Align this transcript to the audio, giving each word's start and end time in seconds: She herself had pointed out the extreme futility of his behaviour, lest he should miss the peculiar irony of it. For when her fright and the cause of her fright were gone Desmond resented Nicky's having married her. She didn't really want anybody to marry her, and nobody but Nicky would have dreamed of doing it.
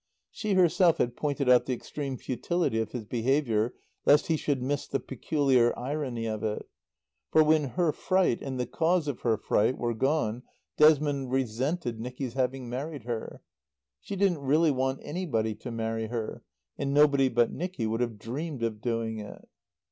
She 0.31 0.53
herself 0.55 0.97
had 0.97 1.15
pointed 1.15 1.47
out 1.47 1.67
the 1.67 1.75
extreme 1.75 2.17
futility 2.17 2.79
of 2.79 2.91
his 2.91 3.05
behaviour, 3.05 3.75
lest 4.03 4.25
he 4.29 4.35
should 4.35 4.59
miss 4.59 4.87
the 4.87 4.99
peculiar 4.99 5.77
irony 5.77 6.25
of 6.25 6.41
it. 6.41 6.67
For 7.29 7.43
when 7.43 7.65
her 7.75 7.91
fright 7.91 8.41
and 8.41 8.59
the 8.59 8.65
cause 8.65 9.07
of 9.07 9.21
her 9.21 9.37
fright 9.37 9.77
were 9.77 9.93
gone 9.93 10.41
Desmond 10.75 11.29
resented 11.31 11.99
Nicky's 11.99 12.33
having 12.33 12.67
married 12.67 13.03
her. 13.03 13.43
She 13.99 14.15
didn't 14.15 14.39
really 14.39 14.71
want 14.71 15.01
anybody 15.03 15.53
to 15.53 15.69
marry 15.69 16.07
her, 16.07 16.41
and 16.79 16.95
nobody 16.95 17.29
but 17.29 17.51
Nicky 17.51 17.85
would 17.85 18.01
have 18.01 18.17
dreamed 18.17 18.63
of 18.63 18.81
doing 18.81 19.19
it. 19.19 19.47